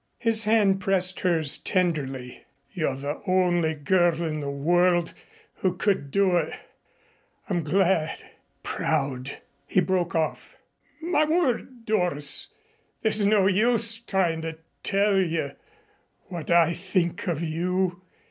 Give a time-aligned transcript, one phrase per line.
[0.17, 2.43] His hand pressed hers tenderly.
[2.71, 5.13] "You're the only girl in the world
[5.57, 6.59] who could do it.
[7.47, 8.17] I'm glad
[8.63, 9.37] proud"
[9.67, 10.57] He broke off.
[11.01, 12.47] "My word, Doris!
[13.03, 15.51] There's no use tryin' to tell you
[16.29, 18.01] what I think of you.